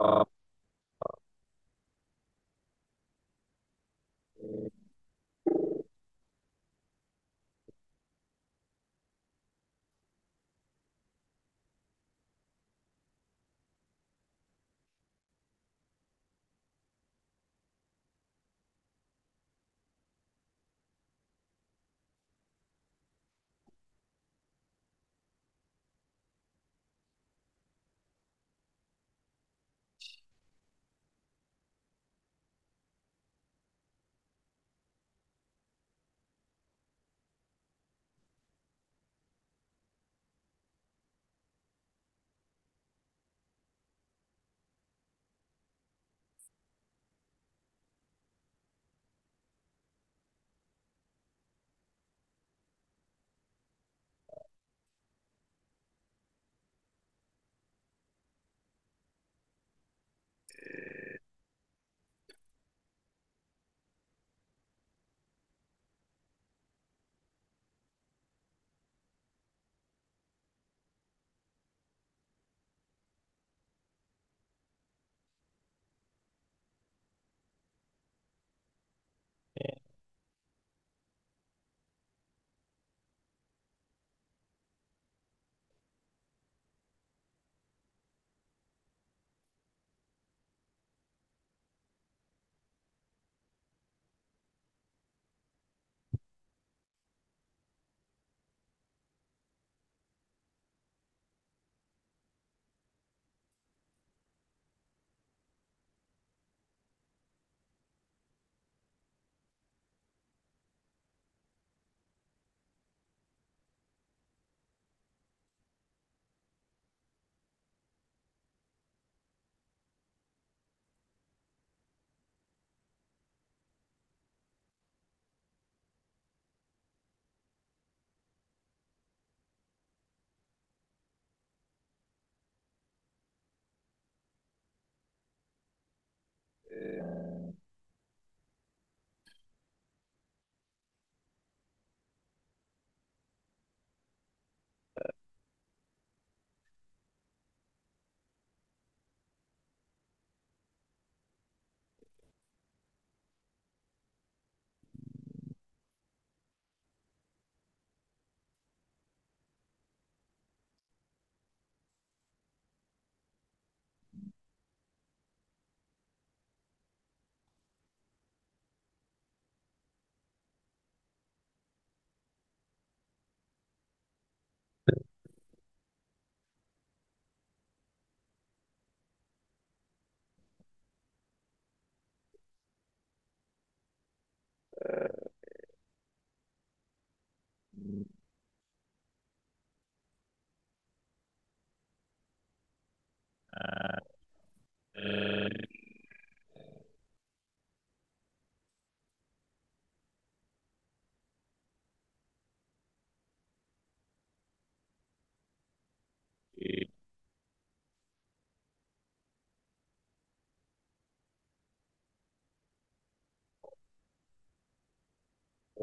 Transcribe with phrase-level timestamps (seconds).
[0.00, 0.24] Uh,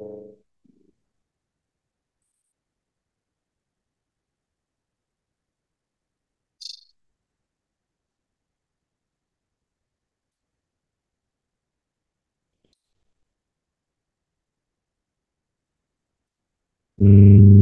[0.02, 0.36] 嗯。
[17.00, 17.61] Mm.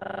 [0.00, 0.20] Uh,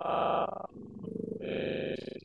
[0.00, 0.68] あ、
[1.40, 2.19] えー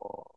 [0.00, 0.29] or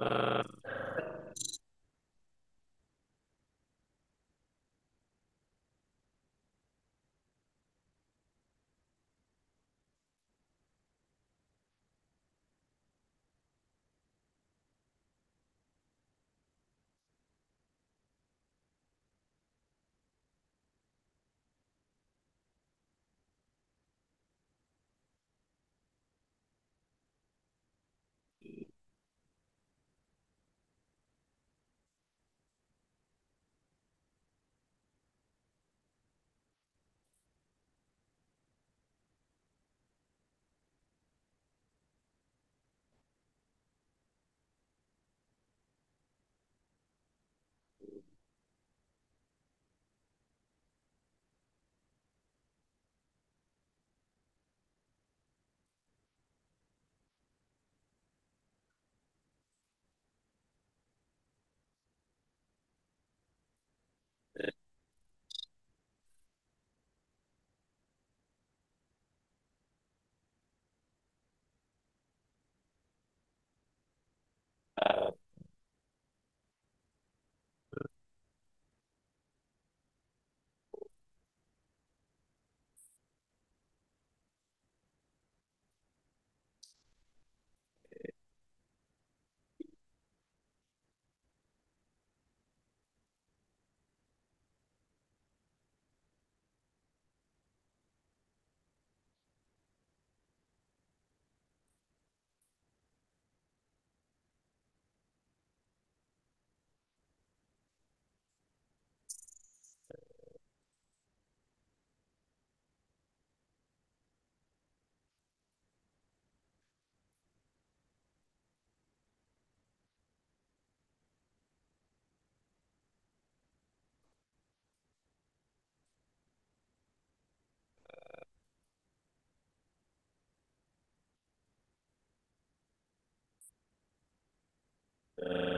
[0.00, 0.35] Uh,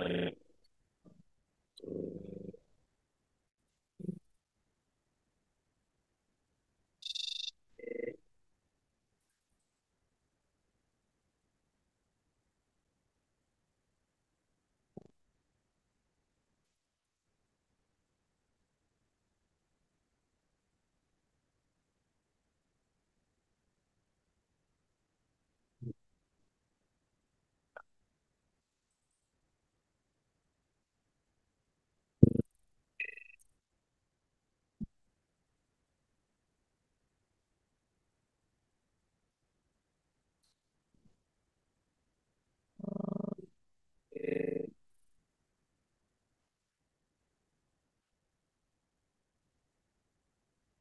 [0.08, 0.30] Uh,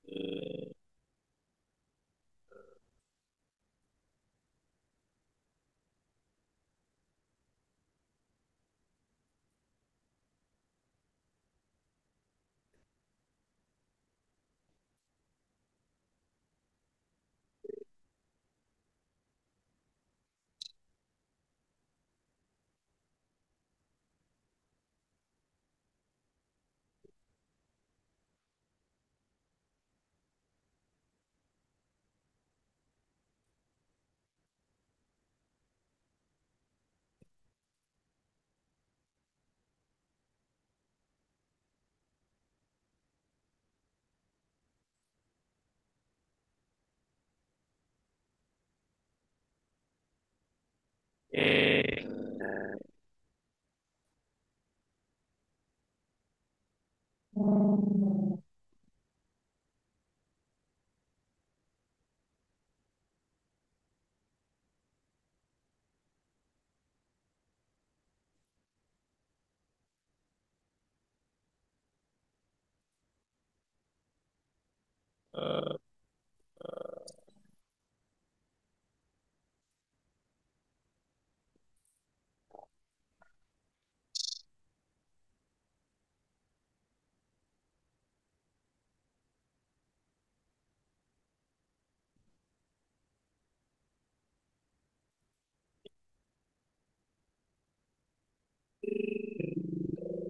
[0.07, 0.76] え
[75.37, 75.77] uh,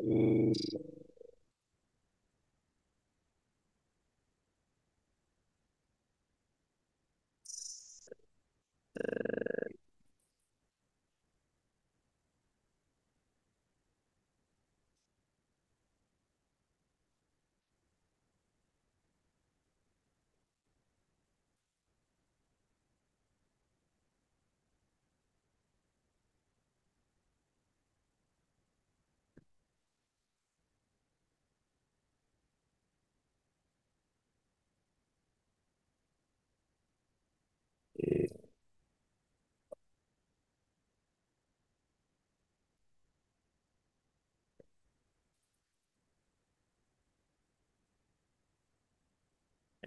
[0.06, 0.97] Mm-hmm.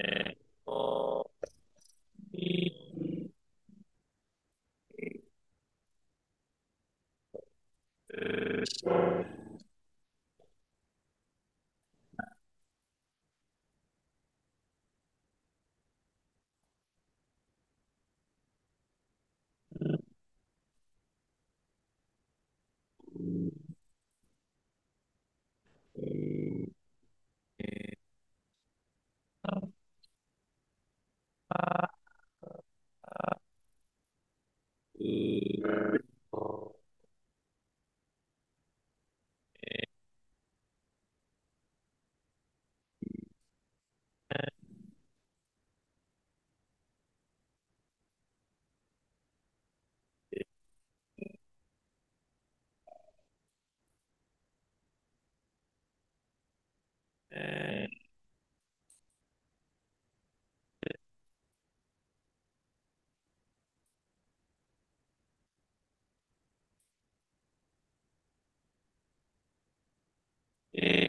[0.03, 0.40] Eh,
[70.83, 71.09] eh,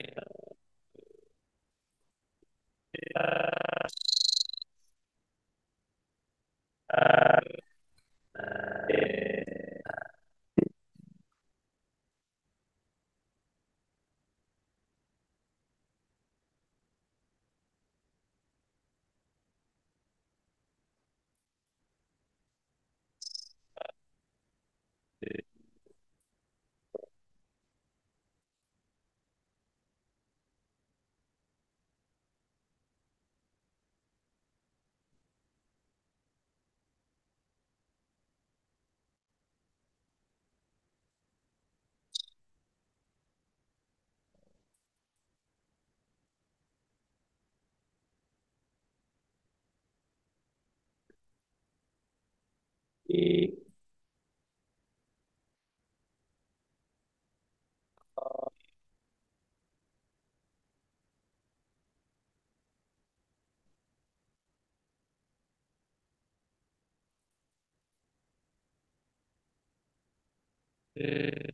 [70.96, 71.54] Eh,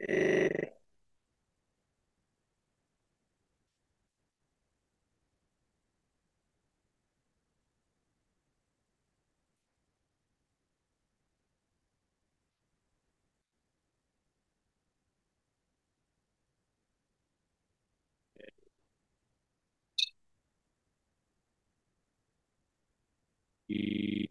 [0.00, 0.74] Eh,
[23.68, 24.29] y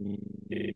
[0.00, 0.74] Mm.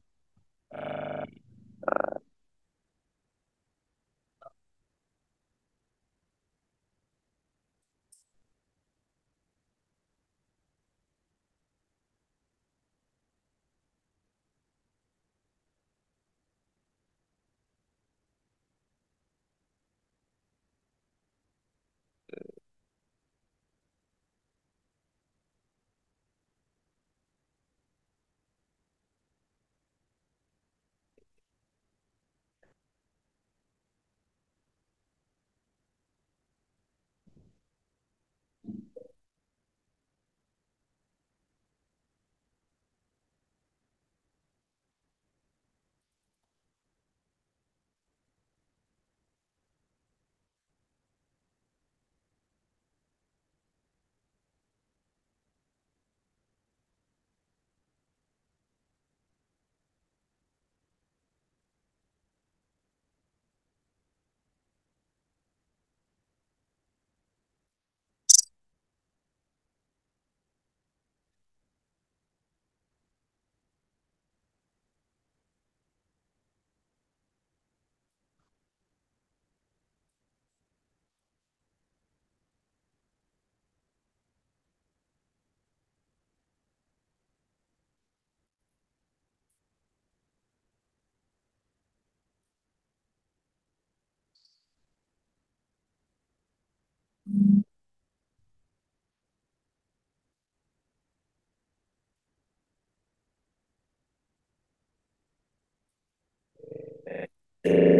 [107.65, 107.98] Eh,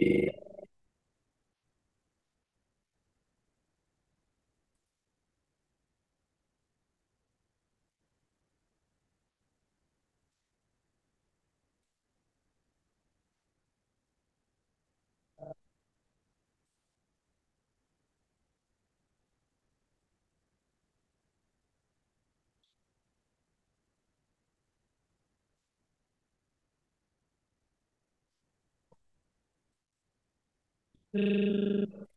[0.00, 0.47] E
[31.18, 32.07] Brrr.